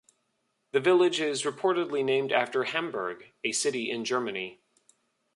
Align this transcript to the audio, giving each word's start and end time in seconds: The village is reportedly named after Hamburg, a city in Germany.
The 0.71 0.79
village 0.79 1.19
is 1.21 1.43
reportedly 1.43 2.03
named 2.03 2.31
after 2.31 2.63
Hamburg, 2.63 3.31
a 3.43 3.51
city 3.51 3.91
in 3.91 4.03
Germany. 4.03 4.59